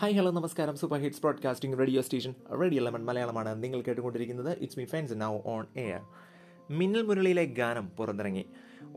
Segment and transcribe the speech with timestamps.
[0.00, 0.76] Hi hello നമസ്കാരം.
[0.80, 3.50] Super hits broadcasting radio station radio lemon മലയാളമാണ്.
[3.62, 6.00] നിങ്ങൾ കേട്ടുകൊണ്ടിരിക്കുന്നത് it's me fans now on air
[6.78, 8.44] Minnal മുരളിയിലെ ഗാനം പുറത്തിറങ്ങി.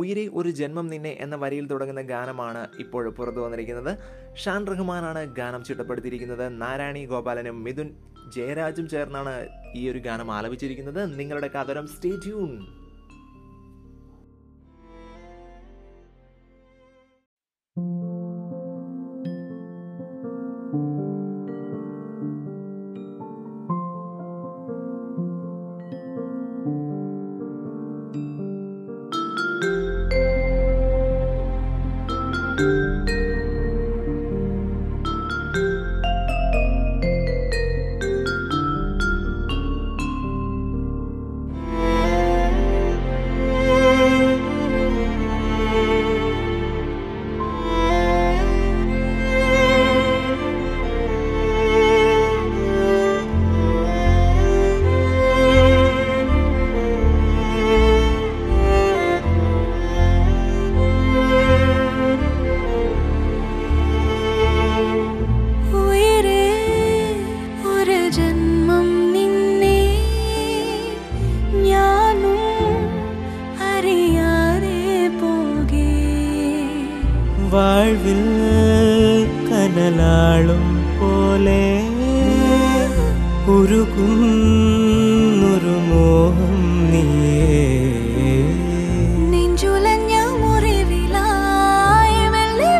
[0.00, 3.92] ഉയരെ ഒരു ജന്മം നിന്നെ എന്ന വരിയിൽ തുടങ്ങുന്ന ഗാനമാണ് ഇപ്പോൾ പുറത്തു വന്നിരിക്കുന്നത്.
[4.44, 6.44] ഷാൻ റഹ്മാനാണ് ഗാനം ചിട്ടപ്പെടുത്തിയിരിക്കുന്നത്.
[6.62, 7.90] നാരായണി ഗോപാലനും മിഥുൻ
[8.36, 9.34] ജയരാജും ചേർന്നാണ്
[9.80, 11.02] ഈ ഒരു ഗാനം ആലപിച്ചിരിക്കുന്നത്.
[11.20, 12.50] നിങ്ങളുടെ കഥരം സ്റ്റേ ട്യൂൺ
[77.52, 78.22] വാഴ്വിൽ
[79.48, 80.64] കനലാളും
[81.00, 81.64] പോലെ
[83.46, 84.14] ഉരുകുന്നൊരു
[85.90, 86.56] മോഹം
[86.90, 87.62] നീയേ.
[89.30, 92.72] നെഞ്ചുലഞ്ഞ മുറിവിലായി മെല്ലെ.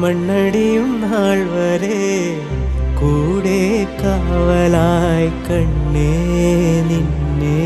[0.00, 1.98] മണ്ണടിയും നാൾ വരെ
[3.00, 3.60] കൂടെ
[4.00, 6.10] കാവലായി കണ്ണേ
[6.88, 7.58] നിന്നെ.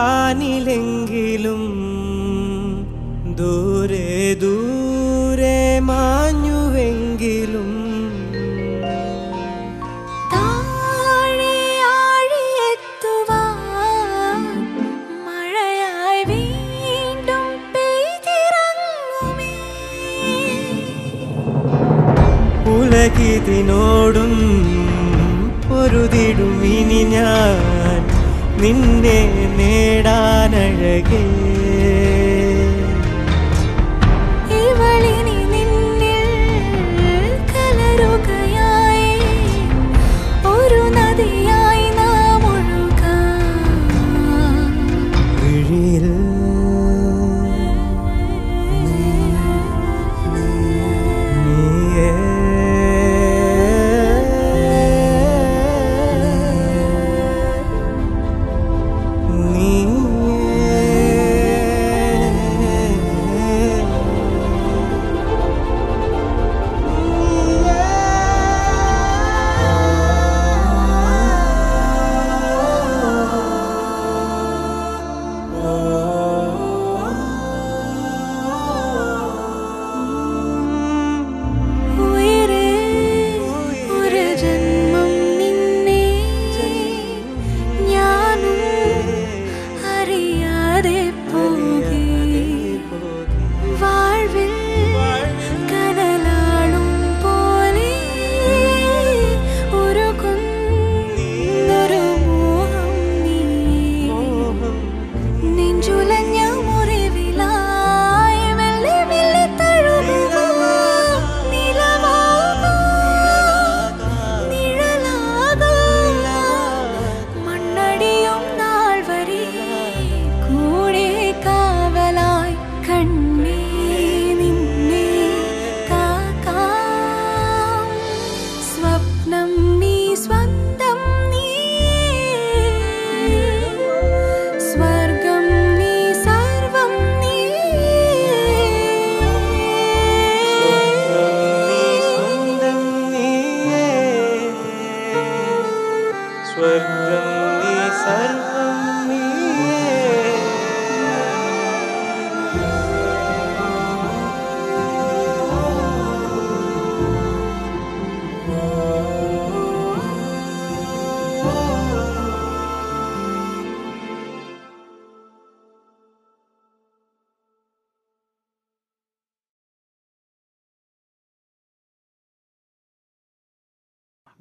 [0.00, 1.62] വാനിലെങ്കിലും
[3.36, 7.68] ദൂരെ ദൂരെ മാഞ്ഞുവെങ്കിലും
[22.70, 24.32] ോടും ഉലകിതിനോടും
[25.68, 27.79] പൊരുതിടും ഇനി ഞാൻ.
[28.60, 29.18] നിന്നെ
[29.58, 31.22] നേടാനഴകേ.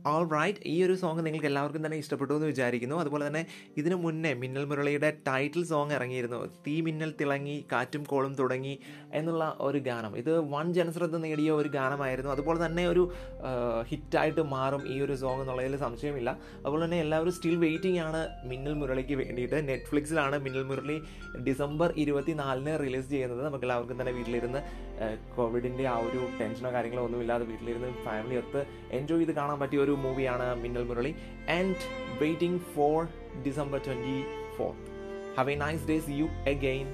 [0.07, 2.95] ഓൾ റൈറ്റ് ഈ ഒരു സോങ് നിങ്ങൾക്ക് എല്ലാവർക്കും തന്നെ ഇഷ്ടപ്പെട്ടു എന്ന് വിചാരിക്കുന്നു.
[2.95, 3.45] അതുപോലെ തന്നെ
[3.77, 6.39] ഇതിനു മുന്നേ മിന്നൽ മുരളിയുടെ ടൈറ്റിൽ സോങ് ഇറങ്ങിയിരുന്നു.
[6.67, 8.79] തീ മിന്നൽ തിളങ്ങി കാറ്റും കോളും തുടങ്ങി
[9.13, 10.17] എന്നുള്ള ഒരു ഗാനം.
[10.17, 12.31] ഇത് വൺ ജനശ്രദ്ധ നേടിയ ഒരു ഗാനമായിരുന്നു.
[12.31, 13.11] അതുപോലെ തന്നെ ഒരു
[13.91, 16.29] ഹിറ്റായിട്ട് മാറും ഈ ഒരു സോങ് എന്നുള്ളതിൽ സംശയമില്ല.
[16.61, 19.67] അതുപോലെ തന്നെ എല്ലാവരും സ്റ്റിൽ വെയിറ്റിംഗ് ആണ് മിന്നൽ മുരളിക്ക് വേണ്ടിയിട്ട്.
[19.71, 21.01] നെറ്റ്ഫ്ലിക്സിലാണ് മിന്നൽ മുരളി
[21.49, 23.45] ഡിസംബർ ഇരുപത്തിനാലിന് റിലീസ് ചെയ്യുന്നത്.
[23.45, 24.61] നമുക്ക് എല്ലാവർക്കും തന്നെ വീട്ടിലിരുന്ന്
[25.35, 28.65] കോവിഡിന്റെ ആ ഒരു ടെൻഷനോ കാര്യങ്ങളോ ഒന്നുമില്ലാതെ വീട്ടിലിരുന്ന് ഫാമിലി ഒത്ത്
[28.97, 31.14] എൻജോയ് ചെയ്ത് കാണാൻ പറ്റിയ ഒരു മൂവിയാണ് Minnal Murali
[31.48, 31.76] and
[32.20, 33.06] waiting for
[33.46, 34.18] December twenty
[34.56, 34.90] fourth
[35.38, 36.86] have a nice day see you again